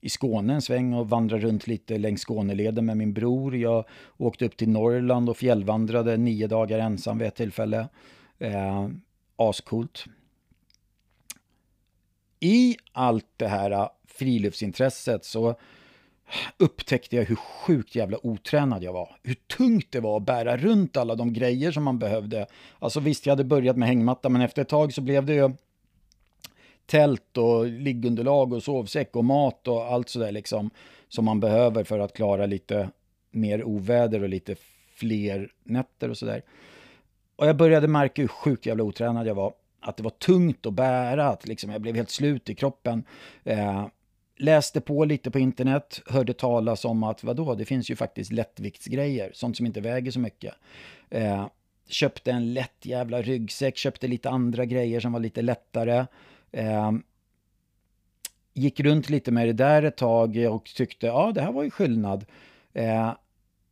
i 0.00 0.08
Skåne 0.08 0.54
en 0.54 0.62
sväng 0.62 0.94
och 0.94 1.08
vandrade 1.08 1.46
runt 1.46 1.66
lite 1.66 1.98
längs 1.98 2.24
Skåneleden 2.24 2.86
med 2.86 2.96
min 2.96 3.12
bror. 3.12 3.56
Jag 3.56 3.84
åkte 4.16 4.44
upp 4.44 4.56
till 4.56 4.68
Norrland 4.68 5.28
och 5.30 5.36
fjällvandrade 5.36 6.16
nio 6.16 6.46
dagar 6.46 6.78
ensam 6.78 7.18
vid 7.18 7.28
ett 7.28 7.34
tillfälle. 7.34 7.88
Eh, 8.38 8.88
ascoolt. 9.36 10.04
I 12.40 12.76
allt 12.92 13.26
det 13.36 13.48
här 13.48 13.70
ah, 13.70 13.96
friluftsintresset 14.04 15.24
så 15.24 15.54
upptäckte 16.58 17.16
jag 17.16 17.24
hur 17.24 17.36
sjukt 17.36 17.94
jävla 17.94 18.26
otränad 18.26 18.82
jag 18.82 18.92
var. 18.92 19.16
Hur 19.22 19.34
tungt 19.34 19.86
det 19.90 20.00
var 20.00 20.16
att 20.16 20.26
bära 20.26 20.56
runt 20.56 20.96
alla 20.96 21.14
de 21.14 21.32
grejer 21.32 21.72
som 21.72 21.84
man 21.84 21.98
behövde. 21.98 22.46
Alltså 22.78 23.00
visst, 23.00 23.26
jag 23.26 23.32
hade 23.32 23.44
börjat 23.44 23.76
med 23.76 23.88
hängmatta, 23.88 24.28
men 24.28 24.42
efter 24.42 24.62
ett 24.62 24.68
tag 24.68 24.92
så 24.92 25.00
blev 25.00 25.26
det 25.26 25.34
ju 25.34 25.50
tält 26.86 27.36
och 27.36 27.66
liggunderlag 27.66 28.52
och 28.52 28.62
sovsäck 28.62 29.16
och 29.16 29.24
mat 29.24 29.68
och 29.68 29.84
allt 29.84 30.08
sådär 30.08 30.32
liksom 30.32 30.70
som 31.08 31.24
man 31.24 31.40
behöver 31.40 31.84
för 31.84 31.98
att 31.98 32.12
klara 32.12 32.46
lite 32.46 32.90
mer 33.30 33.64
oväder 33.64 34.22
och 34.22 34.28
lite 34.28 34.56
fler 34.94 35.50
nätter 35.64 36.10
och 36.10 36.18
sådär. 36.18 36.42
Och 37.36 37.46
jag 37.46 37.56
började 37.56 37.88
märka 37.88 38.22
hur 38.22 38.28
sjukt 38.28 38.66
jävla 38.66 38.84
otränad 38.84 39.26
jag 39.26 39.34
var. 39.34 39.52
Att 39.80 39.96
det 39.96 40.02
var 40.02 40.10
tungt 40.10 40.66
att 40.66 40.72
bära, 40.72 41.28
att 41.28 41.48
liksom 41.48 41.70
jag 41.70 41.80
blev 41.80 41.96
helt 41.96 42.10
slut 42.10 42.50
i 42.50 42.54
kroppen. 42.54 43.04
Eh, 43.44 43.86
läste 44.40 44.80
på 44.80 45.04
lite 45.04 45.30
på 45.30 45.38
internet, 45.38 46.02
hörde 46.06 46.32
talas 46.32 46.84
om 46.84 47.02
att 47.02 47.24
vadå, 47.24 47.54
det 47.54 47.64
finns 47.64 47.90
ju 47.90 47.96
faktiskt 47.96 48.32
lättviktsgrejer, 48.32 49.30
sånt 49.34 49.56
som 49.56 49.66
inte 49.66 49.80
väger 49.80 50.10
så 50.10 50.20
mycket. 50.20 50.54
Eh, 51.10 51.46
köpte 51.86 52.32
en 52.32 52.54
lätt 52.54 52.86
jävla 52.86 53.22
ryggsäck, 53.22 53.76
köpte 53.76 54.08
lite 54.08 54.30
andra 54.30 54.64
grejer 54.64 55.00
som 55.00 55.12
var 55.12 55.20
lite 55.20 55.42
lättare. 55.42 56.06
Eh, 56.52 56.92
gick 58.54 58.80
runt 58.80 59.10
lite 59.10 59.30
med 59.30 59.46
det 59.46 59.52
där 59.52 59.82
ett 59.82 59.96
tag 59.96 60.36
och 60.50 60.64
tyckte, 60.64 61.06
ja 61.06 61.32
det 61.34 61.40
här 61.40 61.52
var 61.52 61.62
ju 61.62 61.70
skillnad. 61.70 62.24
Eh, 62.72 63.12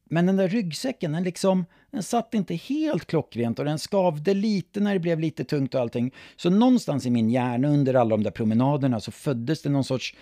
men 0.04 0.26
den 0.26 0.36
där 0.36 0.48
ryggsäcken, 0.48 1.12
den 1.12 1.22
liksom, 1.22 1.64
den 1.90 2.02
satt 2.02 2.34
inte 2.34 2.54
helt 2.54 3.06
klockrent 3.06 3.58
och 3.58 3.64
den 3.64 3.78
skavde 3.78 4.34
lite 4.34 4.80
när 4.80 4.94
det 4.94 5.00
blev 5.00 5.20
lite 5.20 5.44
tungt 5.44 5.74
och 5.74 5.80
allting. 5.80 6.14
Så 6.36 6.50
någonstans 6.50 7.06
i 7.06 7.10
min 7.10 7.30
hjärna 7.30 7.68
under 7.68 7.94
alla 7.94 8.10
de 8.10 8.22
där 8.22 8.30
promenaderna 8.30 9.00
så 9.00 9.10
föddes 9.10 9.62
det 9.62 9.68
någon 9.68 9.84
sorts 9.84 10.14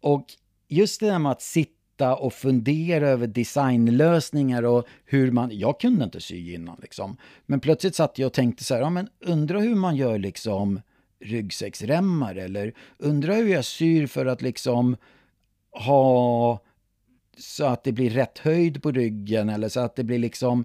och 0.00 0.26
just 0.68 1.00
det 1.00 1.06
där 1.06 1.18
med 1.18 1.32
att 1.32 1.42
sitta 1.42 1.81
sitta 2.02 2.16
och 2.16 2.32
fundera 2.32 3.08
över 3.08 3.26
designlösningar 3.26 4.62
och 4.62 4.86
hur 5.04 5.30
man... 5.30 5.50
Jag 5.52 5.80
kunde 5.80 6.04
inte 6.04 6.20
sy 6.20 6.54
innan 6.54 6.76
liksom. 6.82 7.16
Men 7.46 7.60
plötsligt 7.60 7.94
satt 7.94 8.18
jag 8.18 8.26
och 8.26 8.32
tänkte 8.32 8.64
så 8.64 8.74
här, 8.74 8.80
ja 8.80 8.90
men 8.90 9.08
undra 9.20 9.60
hur 9.60 9.74
man 9.74 9.96
gör 9.96 10.18
liksom 10.18 10.80
ryggsäcksremmar 11.20 12.34
eller 12.34 12.72
undra 12.98 13.34
hur 13.34 13.48
jag 13.48 13.64
syr 13.64 14.06
för 14.06 14.26
att 14.26 14.42
liksom 14.42 14.96
ha 15.70 16.60
så 17.36 17.64
att 17.64 17.84
det 17.84 17.92
blir 17.92 18.10
rätt 18.10 18.38
höjd 18.38 18.82
på 18.82 18.90
ryggen 18.90 19.48
eller 19.48 19.68
så 19.68 19.80
att 19.80 19.96
det 19.96 20.04
blir 20.04 20.18
liksom 20.18 20.64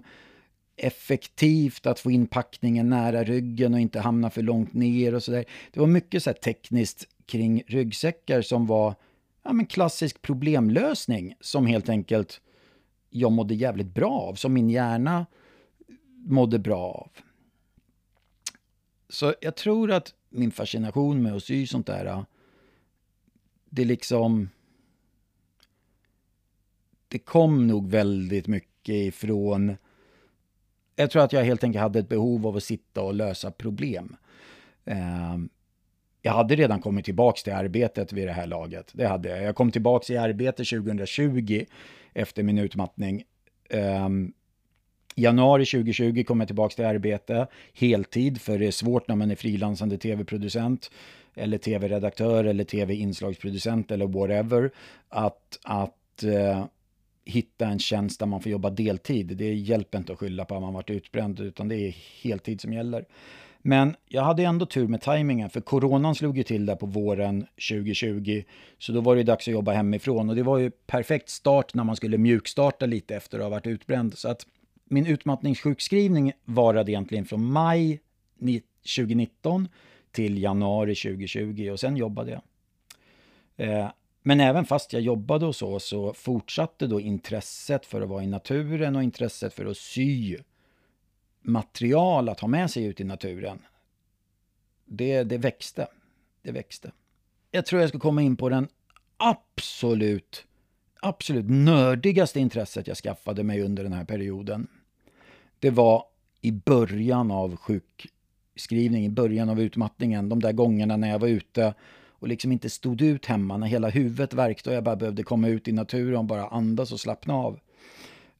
effektivt 0.76 1.86
att 1.86 2.00
få 2.00 2.10
in 2.10 2.26
packningen 2.26 2.88
nära 2.88 3.24
ryggen 3.24 3.74
och 3.74 3.80
inte 3.80 4.00
hamna 4.00 4.30
för 4.30 4.42
långt 4.42 4.74
ner 4.74 5.14
och 5.14 5.22
sådär. 5.22 5.44
Det 5.72 5.80
var 5.80 5.86
mycket 5.86 6.22
så 6.22 6.32
tekniskt 6.32 7.06
kring 7.26 7.62
ryggsäckar 7.66 8.42
som 8.42 8.66
var 8.66 8.94
ja, 9.48 9.52
men 9.52 9.66
klassisk 9.66 10.22
problemlösning 10.22 11.34
som 11.40 11.66
helt 11.66 11.88
enkelt 11.88 12.40
jag 13.10 13.32
mådde 13.32 13.54
jävligt 13.54 13.94
bra 13.94 14.10
av, 14.10 14.34
som 14.34 14.52
min 14.52 14.70
hjärna 14.70 15.26
mådde 16.16 16.58
bra 16.58 16.80
av. 16.80 17.10
Så 19.08 19.34
jag 19.40 19.56
tror 19.56 19.90
att 19.90 20.14
min 20.28 20.50
fascination 20.50 21.22
med 21.22 21.32
att 21.32 21.44
sy 21.44 21.66
sånt 21.66 21.86
där, 21.86 22.24
det 23.70 23.84
liksom... 23.84 24.48
Det 27.08 27.18
kom 27.18 27.66
nog 27.66 27.90
väldigt 27.90 28.46
mycket 28.46 28.94
ifrån... 28.94 29.76
Jag 30.96 31.10
tror 31.10 31.22
att 31.22 31.32
jag 31.32 31.44
helt 31.44 31.64
enkelt 31.64 31.82
hade 31.82 31.98
ett 31.98 32.08
behov 32.08 32.46
av 32.46 32.56
att 32.56 32.64
sitta 32.64 33.02
och 33.02 33.14
lösa 33.14 33.50
problem. 33.50 34.16
Ehm, 34.84 35.48
jag 36.22 36.32
hade 36.32 36.56
redan 36.56 36.80
kommit 36.80 37.04
tillbaka 37.04 37.40
till 37.44 37.52
arbetet 37.52 38.12
vid 38.12 38.26
det 38.26 38.32
här 38.32 38.46
laget. 38.46 38.90
Det 38.92 39.06
hade 39.06 39.28
jag. 39.28 39.42
Jag 39.42 39.56
kom 39.56 39.70
tillbaka 39.70 40.12
i 40.12 40.16
arbete 40.16 40.64
2020 40.64 41.64
efter 42.14 42.42
min 42.42 42.58
utmattning. 42.58 43.24
Um, 43.70 44.32
januari 45.14 45.66
2020 45.66 46.24
kom 46.24 46.40
jag 46.40 46.48
tillbaka 46.48 46.74
till 46.74 46.84
arbete 46.84 47.46
heltid, 47.74 48.40
för 48.40 48.58
det 48.58 48.66
är 48.66 48.70
svårt 48.70 49.08
när 49.08 49.16
man 49.16 49.30
är 49.30 49.34
frilansande 49.34 49.98
tv-producent 49.98 50.90
eller 51.34 51.58
tv-redaktör 51.58 52.44
eller 52.44 52.64
tv-inslagsproducent 52.64 53.90
eller 53.90 54.06
whatever, 54.06 54.70
att, 55.08 55.58
att 55.64 56.24
uh, 56.24 56.64
hitta 57.24 57.66
en 57.66 57.78
tjänst 57.78 58.20
där 58.20 58.26
man 58.26 58.40
får 58.40 58.52
jobba 58.52 58.70
deltid. 58.70 59.36
Det 59.36 59.54
hjälper 59.54 59.98
inte 59.98 60.12
att 60.12 60.18
skylla 60.18 60.44
på 60.44 60.54
att 60.54 60.62
man 60.62 60.74
varit 60.74 60.90
utbränd, 60.90 61.40
utan 61.40 61.68
det 61.68 61.76
är 61.76 61.96
heltid 62.22 62.60
som 62.60 62.72
gäller. 62.72 63.04
Men 63.68 63.96
jag 64.06 64.22
hade 64.22 64.44
ändå 64.44 64.66
tur 64.66 64.88
med 64.88 65.00
tajmingen, 65.00 65.50
för 65.50 65.60
coronan 65.60 66.14
slog 66.14 66.36
ju 66.36 66.42
till 66.42 66.66
där 66.66 66.76
på 66.76 66.86
våren 66.86 67.46
2020. 67.70 68.42
Så 68.78 68.92
då 68.92 69.00
var 69.00 69.16
det 69.16 69.22
dags 69.22 69.48
att 69.48 69.52
jobba 69.52 69.72
hemifrån 69.72 70.28
och 70.28 70.36
det 70.36 70.42
var 70.42 70.58
ju 70.58 70.70
perfekt 70.70 71.28
start 71.28 71.74
när 71.74 71.84
man 71.84 71.96
skulle 71.96 72.18
mjukstarta 72.18 72.86
lite 72.86 73.16
efter 73.16 73.38
att 73.38 73.44
ha 73.44 73.50
varit 73.50 73.66
utbränd. 73.66 74.18
Så 74.18 74.28
att 74.28 74.46
min 74.84 75.06
utmattningssjukskrivning 75.06 76.32
varade 76.44 76.92
egentligen 76.92 77.24
från 77.24 77.44
maj 77.52 78.00
2019 78.96 79.68
till 80.12 80.42
januari 80.42 80.94
2020 80.94 81.70
och 81.72 81.80
sen 81.80 81.96
jobbade 81.96 82.30
jag. 82.30 82.42
Eh, 83.68 83.90
men 84.22 84.40
även 84.40 84.64
fast 84.64 84.92
jag 84.92 85.02
jobbade 85.02 85.46
och 85.46 85.56
så, 85.56 85.80
så 85.80 86.12
fortsatte 86.12 86.86
då 86.86 87.00
intresset 87.00 87.86
för 87.86 88.00
att 88.00 88.08
vara 88.08 88.22
i 88.22 88.26
naturen 88.26 88.96
och 88.96 89.02
intresset 89.02 89.54
för 89.54 89.66
att 89.66 89.76
sy 89.76 90.36
material 91.40 92.28
att 92.28 92.40
ha 92.40 92.48
med 92.48 92.70
sig 92.70 92.84
ut 92.84 93.00
i 93.00 93.04
naturen, 93.04 93.58
det, 94.84 95.22
det 95.22 95.38
växte. 95.38 95.86
Det 96.42 96.52
växte. 96.52 96.92
Jag 97.50 97.66
tror 97.66 97.80
jag 97.80 97.88
ska 97.88 97.98
komma 97.98 98.22
in 98.22 98.36
på 98.36 98.48
den 98.48 98.68
absolut, 99.16 100.46
absolut 101.00 101.46
nördigaste 101.48 102.40
intresset 102.40 102.86
jag 102.86 102.96
skaffade 102.96 103.42
mig 103.42 103.62
under 103.62 103.82
den 103.82 103.92
här 103.92 104.04
perioden. 104.04 104.66
Det 105.58 105.70
var 105.70 106.04
i 106.40 106.52
början 106.52 107.30
av 107.30 107.56
sjukskrivning, 107.56 109.04
i 109.04 109.08
början 109.08 109.48
av 109.48 109.60
utmattningen, 109.60 110.28
de 110.28 110.40
där 110.40 110.52
gångerna 110.52 110.96
när 110.96 111.08
jag 111.08 111.18
var 111.18 111.28
ute 111.28 111.74
och 112.18 112.28
liksom 112.28 112.52
inte 112.52 112.70
stod 112.70 113.02
ut 113.02 113.26
hemma, 113.26 113.56
när 113.56 113.66
hela 113.66 113.88
huvudet 113.88 114.32
värkte 114.32 114.70
och 114.70 114.76
jag 114.76 114.84
bara 114.84 114.96
behövde 114.96 115.22
komma 115.22 115.48
ut 115.48 115.68
i 115.68 115.72
naturen 115.72 116.16
och 116.16 116.24
bara 116.24 116.46
andas 116.46 116.92
och 116.92 117.00
slappna 117.00 117.34
av. 117.34 117.60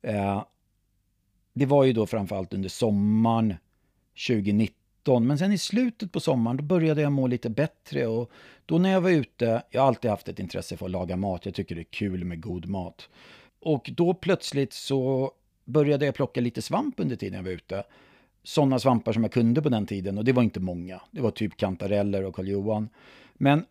Eh, 0.03 0.45
det 1.53 1.67
var 1.67 1.85
ju 1.85 1.93
då 1.93 2.07
framförallt 2.07 2.55
under 2.55 2.69
sommaren 2.69 3.55
2019. 4.29 5.27
Men 5.27 5.39
sen 5.39 5.53
i 5.53 5.59
slutet 5.59 6.13
på 6.13 6.21
sommaren 6.21 6.57
då 6.57 6.63
började 6.63 7.03
jag 7.03 7.13
må 7.13 7.27
lite 7.27 7.51
bättre. 7.51 8.07
Och 8.07 8.31
då 8.67 8.79
när 8.79 8.91
jag 8.91 9.01
var 9.01 9.11
ute, 9.11 9.63
jag 9.71 9.81
har 9.81 9.89
alltid 9.89 10.11
haft 10.11 10.29
ett 10.29 10.39
intresse 10.39 10.77
för 10.77 10.87
att 10.87 10.93
laga 10.93 11.17
mat. 11.17 11.47
Jag 11.47 11.55
tycker 11.55 11.75
det 11.75 11.81
är 11.81 11.85
kul 11.85 12.25
med 12.25 12.41
god 12.41 12.67
mat. 12.67 13.09
Och 13.61 13.91
då 13.97 14.15
plötsligt 14.15 14.73
så 14.73 15.33
började 15.65 16.07
jag 16.07 16.15
plocka 16.15 16.41
lite 16.41 16.63
svamp 16.63 17.01
under 17.01 17.17
tiden 17.17 17.37
jag 17.37 17.45
var 17.45 17.51
ute. 17.51 17.85
Sådana 18.43 18.79
svampar 18.79 19.13
som 19.13 19.23
jag 19.23 19.33
kunde 19.33 19.63
på 19.63 19.69
den 19.69 19.87
tiden 19.87 20.19
och 20.19 20.25
det 20.25 20.33
var 20.33 20.43
inte 20.43 20.61
många. 20.61 21.01
Det 21.11 21.21
var 21.21 21.31
typ 21.31 21.57
kantareller 21.57 22.25
och 22.25 22.35
Karl 22.35 22.49
Johan. 22.49 22.89
Men 23.35 23.65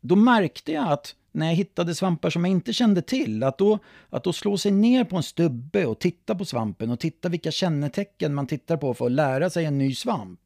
då 0.00 0.16
märkte 0.16 0.72
jag 0.72 0.92
att 0.92 1.14
när 1.36 1.46
jag 1.46 1.54
hittade 1.54 1.94
svampar 1.94 2.30
som 2.30 2.44
jag 2.44 2.50
inte 2.50 2.72
kände 2.72 3.02
till, 3.02 3.42
att 3.42 3.58
då, 3.58 3.78
att 4.10 4.24
då 4.24 4.32
slå 4.32 4.58
sig 4.58 4.72
ner 4.72 5.04
på 5.04 5.16
en 5.16 5.22
stubbe 5.22 5.86
och 5.86 5.98
titta 5.98 6.34
på 6.34 6.44
svampen 6.44 6.90
och 6.90 7.00
titta 7.00 7.28
vilka 7.28 7.50
kännetecken 7.50 8.34
man 8.34 8.46
tittar 8.46 8.76
på 8.76 8.94
för 8.94 9.06
att 9.06 9.12
lära 9.12 9.50
sig 9.50 9.64
en 9.64 9.78
ny 9.78 9.94
svamp. 9.94 10.40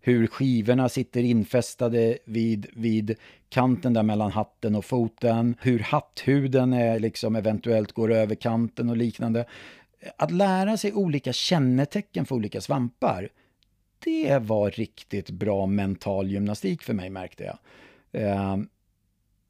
Hur 0.00 0.26
skivorna 0.26 0.88
sitter 0.88 1.22
infästade 1.22 2.18
vid, 2.24 2.66
vid 2.72 3.14
kanten 3.48 3.92
där 3.92 4.02
mellan 4.02 4.32
hatten 4.32 4.74
och 4.74 4.84
foten, 4.84 5.56
hur 5.60 5.78
hatthuden 5.78 6.72
är, 6.72 6.98
liksom 6.98 7.36
eventuellt 7.36 7.92
går 7.92 8.12
över 8.12 8.34
kanten 8.34 8.90
och 8.90 8.96
liknande. 8.96 9.44
Att 10.16 10.30
lära 10.30 10.76
sig 10.76 10.92
olika 10.92 11.32
kännetecken 11.32 12.26
för 12.26 12.34
olika 12.34 12.60
svampar, 12.60 13.28
det 14.04 14.38
var 14.38 14.70
riktigt 14.70 15.30
bra 15.30 15.66
mental 15.66 16.30
gymnastik 16.30 16.82
för 16.82 16.94
mig 16.94 17.10
märkte 17.10 17.44
jag. 17.44 17.58
Eh, 18.22 18.56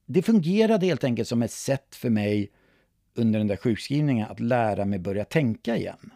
det 0.06 0.22
fungerade 0.22 0.86
helt 0.86 1.04
enkelt 1.04 1.28
som 1.28 1.42
ett 1.42 1.50
sätt 1.50 1.94
för 1.94 2.10
mig 2.10 2.50
under 3.14 3.38
den 3.38 3.48
där 3.48 3.56
sjukskrivningen 3.56 4.30
att 4.30 4.40
lära 4.40 4.84
mig 4.84 4.98
börja 4.98 5.24
tänka 5.24 5.76
igen. 5.76 6.10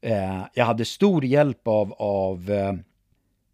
Eh, 0.00 0.42
jag 0.54 0.64
hade 0.64 0.84
stor 0.84 1.24
hjälp 1.24 1.68
av, 1.68 1.92
av 1.92 2.50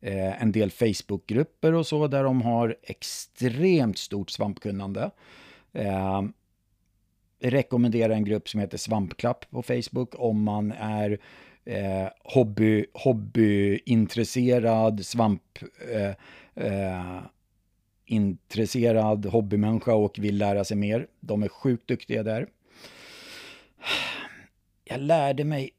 eh, 0.00 0.43
en 0.43 0.52
del 0.52 0.71
Facebookgrupper 0.71 1.75
och 1.75 1.87
så 1.87 2.07
där 2.07 2.25
de 2.25 2.43
har 2.43 2.76
extremt 2.83 3.99
stort 3.99 4.31
svampkunnande. 4.31 5.11
Eh, 5.73 6.23
rekommenderar 7.40 8.14
en 8.14 8.25
grupp 8.25 8.49
som 8.49 8.61
heter 8.61 8.78
Svampklapp 8.78 9.50
på 9.50 9.62
Facebook 9.62 10.14
om 10.19 10.43
man 10.43 10.73
är 10.73 11.19
eh, 11.64 12.09
hobby, 12.25 12.87
hobbyintresserad, 12.93 15.07
svamp... 15.07 15.43
Eh, 15.93 16.12
eh, 16.64 17.19
intresserad 18.08 19.26
hobbymänniska 19.26 19.94
och 19.94 20.18
vill 20.18 20.38
lära 20.38 20.64
sig 20.64 20.76
mer. 20.76 21.06
De 21.20 21.42
är 21.42 21.48
sjukt 21.48 21.88
duktiga 21.88 22.22
där. 22.22 22.48
Jag 24.84 25.00
lärde 25.00 25.44
mig 25.44 25.70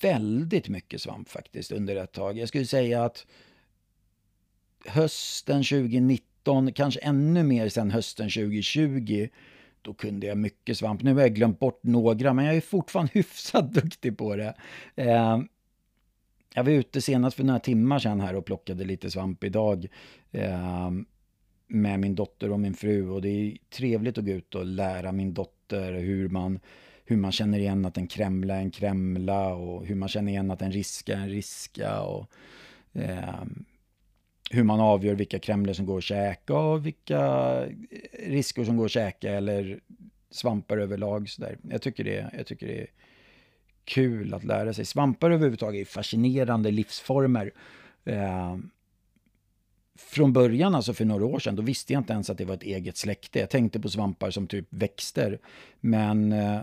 väldigt 0.00 0.68
mycket 0.68 1.02
svamp 1.02 1.28
faktiskt 1.28 1.72
under 1.72 1.96
ett 1.96 2.12
tag. 2.12 2.38
Jag 2.38 2.48
skulle 2.48 2.66
säga 2.66 3.04
att 3.04 3.26
hösten 4.86 5.64
2019, 5.64 6.72
kanske 6.72 7.00
ännu 7.00 7.42
mer 7.42 7.68
sen 7.68 7.90
hösten 7.90 8.30
2020, 8.30 9.28
då 9.82 9.94
kunde 9.94 10.26
jag 10.26 10.38
mycket 10.38 10.78
svamp. 10.78 11.02
Nu 11.02 11.14
har 11.14 11.20
jag 11.20 11.34
glömt 11.34 11.58
bort 11.58 11.80
några, 11.82 12.32
men 12.32 12.44
jag 12.44 12.56
är 12.56 12.60
fortfarande 12.60 13.10
hyfsat 13.14 13.72
duktig 13.72 14.18
på 14.18 14.36
det. 14.36 14.54
Eh, 14.94 15.38
jag 16.54 16.64
var 16.64 16.70
ute 16.70 17.00
senast 17.00 17.36
för 17.36 17.44
några 17.44 17.60
timmar 17.60 17.98
sedan 17.98 18.20
här 18.20 18.34
och 18.34 18.46
plockade 18.46 18.84
lite 18.84 19.10
svamp 19.10 19.44
idag 19.44 19.86
eh, 20.32 20.90
med 21.68 22.00
min 22.00 22.14
dotter 22.14 22.52
och 22.52 22.60
min 22.60 22.74
fru. 22.74 23.08
Och 23.08 23.22
det 23.22 23.28
är 23.28 23.56
trevligt 23.70 24.18
att 24.18 24.24
gå 24.24 24.30
ut 24.30 24.54
och 24.54 24.66
lära 24.66 25.12
min 25.12 25.34
dotter 25.34 25.92
hur 25.92 26.28
man, 26.28 26.60
hur 27.04 27.16
man 27.16 27.32
känner 27.32 27.58
igen 27.58 27.84
att 27.84 27.96
en 27.96 28.06
kremla 28.06 28.54
är 28.54 28.60
en 28.60 28.70
kremla 28.70 29.54
och 29.54 29.86
hur 29.86 29.94
man 29.94 30.08
känner 30.08 30.32
igen 30.32 30.50
att 30.50 30.62
en 30.62 30.72
riska 30.72 31.12
är 31.12 31.20
en 31.20 31.28
riska. 31.28 32.00
Och, 32.00 32.30
eh, 32.92 33.44
hur 34.50 34.62
man 34.62 34.80
avgör 34.80 35.14
vilka 35.14 35.38
kremlor 35.38 35.72
som 35.72 35.86
går 35.86 35.98
att 35.98 36.04
käka 36.04 36.54
och 36.54 36.86
vilka 36.86 37.64
risker 38.12 38.64
som 38.64 38.76
går 38.76 38.84
att 38.84 38.90
käka 38.90 39.32
eller 39.32 39.80
svampar 40.30 40.78
överlag. 40.78 41.28
Så 41.28 41.42
där. 41.42 41.58
Jag, 41.70 41.82
tycker 41.82 42.04
det, 42.04 42.30
jag 42.36 42.46
tycker 42.46 42.66
det 42.66 42.80
är 42.80 42.86
kul 43.84 44.34
att 44.34 44.44
lära 44.44 44.74
sig. 44.74 44.84
Svampar 44.84 45.30
överhuvudtaget 45.30 45.80
är 45.80 45.92
fascinerande 45.92 46.70
livsformer. 46.70 47.52
Eh, 48.04 48.56
från 49.98 50.32
början, 50.32 50.74
alltså 50.74 50.94
för 50.94 51.04
några 51.04 51.26
år 51.26 51.38
sedan, 51.38 51.56
då 51.56 51.62
visste 51.62 51.92
jag 51.92 52.00
inte 52.00 52.12
ens 52.12 52.30
att 52.30 52.38
det 52.38 52.44
var 52.44 52.54
ett 52.54 52.62
eget 52.62 52.96
släkte. 52.96 53.38
Jag 53.38 53.50
tänkte 53.50 53.80
på 53.80 53.88
svampar 53.88 54.30
som 54.30 54.46
typ 54.46 54.66
växter. 54.70 55.38
Men 55.80 56.32
eh, 56.32 56.60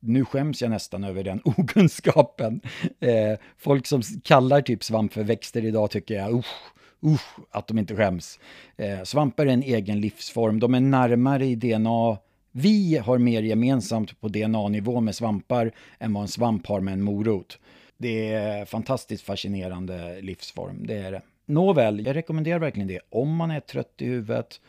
nu 0.00 0.24
skäms 0.24 0.62
jag 0.62 0.70
nästan 0.70 1.04
över 1.04 1.24
den 1.24 1.40
okunskapen. 1.44 2.60
Eh, 3.00 3.38
folk 3.58 3.86
som 3.86 4.02
kallar 4.22 4.60
typ 4.60 4.84
svamp 4.84 5.12
för 5.12 5.24
växter 5.24 5.64
idag 5.64 5.90
tycker 5.90 6.14
jag, 6.14 6.34
usch, 6.34 6.72
usch, 7.04 7.38
att 7.50 7.66
de 7.66 7.78
inte 7.78 7.96
skäms. 7.96 8.38
Eh, 8.76 9.02
svampar 9.02 9.46
är 9.46 9.50
en 9.50 9.62
egen 9.62 10.00
livsform, 10.00 10.60
de 10.60 10.74
är 10.74 10.80
närmare 10.80 11.46
i 11.46 11.54
DNA 11.54 12.18
vi 12.58 12.96
har 12.96 13.18
mer 13.18 13.42
gemensamt 13.42 14.20
på 14.20 14.28
DNA-nivå 14.28 15.00
med 15.00 15.14
svampar 15.14 15.72
än 15.98 16.12
vad 16.12 16.22
en 16.22 16.28
svamp 16.28 16.66
har 16.66 16.80
med 16.80 16.92
en 16.92 17.02
morot. 17.02 17.58
Det 17.98 18.32
är 18.32 18.64
fantastiskt 18.64 19.24
fascinerande 19.24 20.20
livsform, 20.20 20.86
det 20.86 20.94
är 20.94 21.12
det. 21.12 21.22
Nåväl, 21.46 22.06
jag 22.06 22.16
rekommenderar 22.16 22.58
verkligen 22.58 22.88
det. 22.88 23.00
Om 23.10 23.36
man 23.36 23.50
är 23.50 23.60
trött 23.60 23.94
i 23.98 24.06
huvudet, 24.06 24.60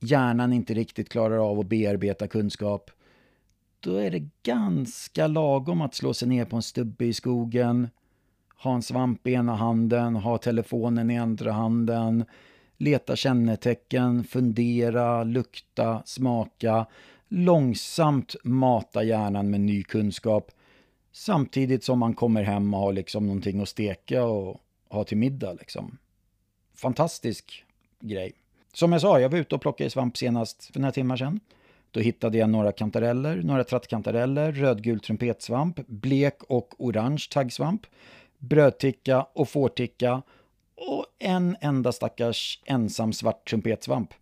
hjärnan 0.00 0.52
inte 0.52 0.74
riktigt 0.74 1.08
klarar 1.08 1.50
av 1.50 1.60
att 1.60 1.66
bearbeta 1.66 2.28
kunskap, 2.28 2.90
då 3.80 3.96
är 3.96 4.10
det 4.10 4.28
ganska 4.42 5.26
lagom 5.26 5.80
att 5.80 5.94
slå 5.94 6.14
sig 6.14 6.28
ner 6.28 6.44
på 6.44 6.56
en 6.56 6.62
stubbe 6.62 7.04
i 7.04 7.14
skogen, 7.14 7.88
ha 8.62 8.74
en 8.74 8.82
svamp 8.82 9.26
i 9.26 9.32
ena 9.32 9.54
handen, 9.54 10.16
ha 10.16 10.38
telefonen 10.38 11.10
i 11.10 11.18
andra 11.18 11.52
handen, 11.52 12.24
leta 12.76 13.16
kännetecken, 13.16 14.24
fundera, 14.24 15.24
lukta, 15.24 16.02
smaka, 16.04 16.86
långsamt 17.28 18.36
mata 18.44 19.02
hjärnan 19.02 19.50
med 19.50 19.60
ny 19.60 19.82
kunskap 19.82 20.50
samtidigt 21.12 21.84
som 21.84 21.98
man 21.98 22.14
kommer 22.14 22.42
hem 22.42 22.74
och 22.74 22.80
har 22.80 22.92
liksom 22.92 23.26
någonting 23.26 23.60
att 23.60 23.68
steka 23.68 24.24
och 24.24 24.60
ha 24.88 25.04
till 25.04 25.16
middag. 25.16 25.52
Liksom. 25.52 25.98
Fantastisk 26.74 27.64
grej. 28.00 28.32
Som 28.72 28.92
jag 28.92 29.00
sa, 29.00 29.20
jag 29.20 29.28
var 29.28 29.38
ute 29.38 29.54
och 29.54 29.60
plockade 29.60 29.90
svamp 29.90 30.16
senast 30.16 30.70
för 30.72 30.80
några 30.80 30.92
timmar 30.92 31.16
sedan. 31.16 31.40
Då 31.90 32.00
hittade 32.00 32.38
jag 32.38 32.50
några 32.50 32.72
kantareller, 32.72 33.36
några 33.36 33.64
trattkantareller, 33.64 34.52
rödgul 34.52 35.00
trumpetsvamp, 35.00 35.80
blek 35.86 36.42
och 36.42 36.74
orange 36.78 37.26
taggsvamp, 37.30 37.86
brödticka 38.38 39.22
och 39.22 39.48
fårticka 39.48 40.22
och 40.74 41.06
en 41.18 41.56
enda 41.60 41.92
stackars 41.92 42.62
ensam 42.64 43.12
svart 43.12 43.48
trumpetsvamp. 43.48 44.14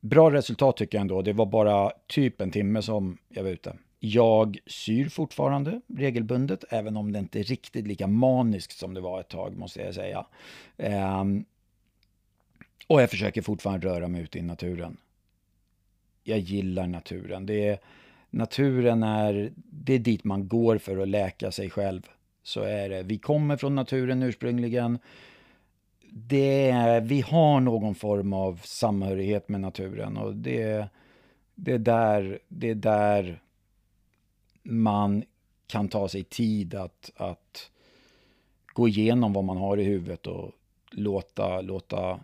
Bra 0.00 0.30
resultat 0.30 0.76
tycker 0.76 0.98
jag 0.98 1.00
ändå. 1.00 1.22
Det 1.22 1.32
var 1.32 1.46
bara 1.46 1.92
typ 2.06 2.40
en 2.40 2.50
timme 2.50 2.82
som 2.82 3.18
jag 3.28 3.42
var 3.42 3.50
ute. 3.50 3.76
Jag 4.06 4.58
syr 4.66 5.08
fortfarande 5.08 5.80
regelbundet, 5.86 6.64
även 6.70 6.96
om 6.96 7.12
det 7.12 7.18
inte 7.18 7.40
är 7.40 7.44
riktigt 7.44 7.86
lika 7.86 8.06
maniskt 8.06 8.78
som 8.78 8.94
det 8.94 9.00
var 9.00 9.20
ett 9.20 9.28
tag, 9.28 9.56
måste 9.56 9.80
jag 9.80 9.94
säga. 9.94 10.26
Um, 10.76 11.44
och 12.86 13.02
jag 13.02 13.10
försöker 13.10 13.42
fortfarande 13.42 13.86
röra 13.86 14.08
mig 14.08 14.22
ute 14.22 14.38
i 14.38 14.42
naturen. 14.42 14.96
Jag 16.24 16.38
gillar 16.38 16.86
naturen. 16.86 17.46
Det 17.46 17.68
är, 17.68 17.78
naturen 18.30 19.02
är, 19.02 19.52
det 19.56 19.92
är 19.92 19.98
dit 19.98 20.24
man 20.24 20.48
går 20.48 20.78
för 20.78 20.98
att 20.98 21.08
läka 21.08 21.50
sig 21.50 21.70
själv. 21.70 22.02
Så 22.42 22.62
är 22.62 22.88
det. 22.88 23.02
Vi 23.02 23.18
kommer 23.18 23.56
från 23.56 23.74
naturen 23.74 24.22
ursprungligen 24.22 24.98
det, 26.10 27.00
vi 27.02 27.20
har 27.20 27.60
någon 27.60 27.94
form 27.94 28.32
av 28.32 28.60
samhörighet 28.64 29.48
med 29.48 29.60
naturen 29.60 30.16
och 30.16 30.34
det, 30.34 30.88
det, 31.54 31.72
är 31.72 31.78
där, 31.78 32.38
det 32.48 32.70
är 32.70 32.74
där 32.74 33.40
man 34.64 35.24
kan 35.66 35.88
ta 35.88 36.08
sig 36.08 36.24
tid 36.24 36.74
att, 36.74 37.10
att 37.16 37.70
gå 38.66 38.88
igenom 38.88 39.32
vad 39.32 39.44
man 39.44 39.56
har 39.56 39.76
i 39.76 39.84
huvudet 39.84 40.26
och 40.26 40.52
låta, 40.90 41.60
låta 41.60 42.20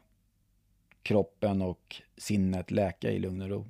kroppen 1.03 1.62
och 1.62 2.03
sinnet 2.16 2.70
läka 2.70 3.11
i 3.11 3.18
lugn 3.18 3.42
och 3.42 3.48
ro. 3.48 3.66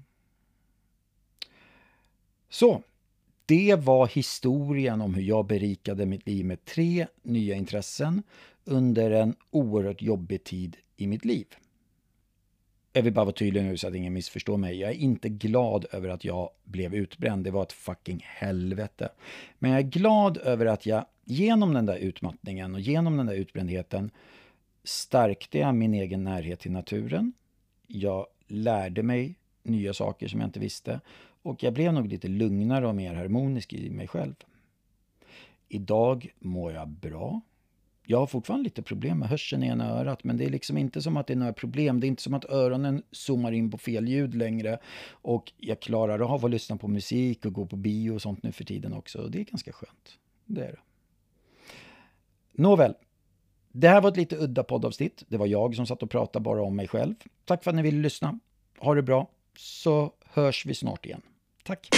Så, 2.49 2.83
det 3.47 3.75
var 3.75 4.07
historien 4.07 5.01
om 5.01 5.15
hur 5.15 5.23
jag 5.23 5.47
berikade 5.47 6.07
mitt 6.07 6.27
liv 6.27 6.45
med 6.45 6.65
tre 6.65 7.07
nya 7.23 7.55
intressen 7.55 8.23
under 8.65 9.11
en 9.11 9.35
oerhört 9.51 10.03
jobbig 10.03 10.45
tid 10.45 10.77
i 10.97 11.07
mitt 11.07 11.25
liv. 11.25 11.47
Jag 12.93 13.03
vill 13.03 13.13
bara 13.13 13.25
vara 13.25 13.35
tydlig 13.35 13.65
nu 13.65 13.77
så 13.77 13.89
att 13.89 13.95
ingen 13.95 14.13
missförstår 14.13 14.57
mig. 14.57 14.81
Jag 14.81 14.91
är 14.91 14.95
inte 14.95 15.29
glad 15.29 15.87
över 15.93 16.09
att 16.09 16.25
jag 16.25 16.51
blev 16.65 16.95
utbränd. 16.95 17.45
Det 17.45 17.51
var 17.51 17.63
ett 17.63 17.73
fucking 17.73 18.21
helvete. 18.25 19.09
Men 19.59 19.71
jag 19.71 19.81
är 19.81 19.85
glad 19.85 20.39
över 20.39 20.67
att 20.67 20.87
jag 20.87 21.05
genom 21.25 21.75
den 21.75 21.87
där 21.87 21.97
utmattningen 21.97 22.75
och 22.75 22.81
genom 22.81 23.17
den 23.17 23.27
där 23.27 23.35
utbrändheten 23.35 24.11
stärkte 24.85 25.59
jag 25.59 25.75
min 25.75 25.95
egen 25.95 26.25
närhet 26.25 26.61
till 26.61 26.73
naturen. 26.73 27.33
Jag 27.87 28.27
lärde 28.47 29.03
mig 29.03 29.35
nya 29.63 29.95
saker 29.95 30.29
som 30.29 30.41
jag 30.41 30.49
inte 30.49 30.61
visste 30.61 31.01
och 31.43 31.63
jag 31.63 31.73
blev 31.73 31.93
nog 31.93 32.09
lite 32.09 32.29
lugnare 32.29 32.87
och 32.87 32.95
mer 32.95 33.15
harmonisk 33.15 33.73
i 33.73 33.91
mig 33.91 34.09
själv. 34.09 34.35
Idag 35.69 36.33
mår 36.39 36.73
jag 36.73 36.89
bra. 36.89 37.41
Jag 38.11 38.19
har 38.19 38.27
fortfarande 38.27 38.65
lite 38.65 38.83
problem 38.83 39.19
med 39.19 39.29
hörseln 39.29 39.63
i 39.63 39.67
ena 39.67 39.91
örat, 39.91 40.25
men 40.25 40.37
det 40.37 40.45
är 40.45 40.51
liksom 40.51 40.79
inte 40.79 41.03
som 41.03 41.17
att 41.17 41.27
det 41.27 41.33
är 41.33 41.37
några 41.37 41.53
problem. 41.53 42.01
Det 42.01 42.07
är 42.07 42.09
inte 42.09 42.23
som 42.23 42.35
att 42.35 42.45
öronen 42.45 43.03
zoomar 43.11 43.53
in 43.53 43.71
på 43.71 43.79
fel 43.79 44.09
ljud 44.09 44.35
längre. 44.35 44.79
Och 45.11 45.53
jag 45.57 45.81
klarar 45.81 46.35
av 46.35 46.45
att 46.45 46.51
lyssna 46.51 46.77
på 46.77 46.89
musik 46.89 47.47
och 47.47 47.53
gå 47.53 47.67
på 47.67 47.77
bio 47.77 48.11
och 48.11 48.23
sånt 48.23 48.43
nu 48.43 48.53
för 48.53 48.65
tiden 48.65 48.93
också. 48.93 49.29
Det 49.29 49.41
är 49.41 49.45
ganska 49.45 49.73
skönt. 49.73 50.19
Det 50.47 50.61
är 50.61 50.73
det. 50.73 50.79
Nåväl. 52.53 52.95
Det 53.73 53.89
här 53.89 54.01
var 54.01 54.11
ett 54.11 54.17
lite 54.17 54.37
udda 54.37 54.65
poddavsnitt. 54.65 55.25
Det 55.29 55.37
var 55.37 55.47
jag 55.47 55.75
som 55.75 55.87
satt 55.87 56.03
och 56.03 56.11
pratade 56.11 56.43
bara 56.43 56.63
om 56.63 56.77
mig 56.77 56.89
själv. 56.89 57.15
Tack 57.45 57.65
för 57.65 57.71
att 57.71 57.77
ni 57.77 57.83
ville 57.83 58.03
lyssna. 58.03 58.39
Ha 58.79 58.95
det 58.95 59.03
bra, 59.03 59.31
så 59.57 60.13
hörs 60.25 60.67
vi 60.67 60.75
snart 60.75 61.07
igen. 61.07 61.23
Tack! 61.65 61.89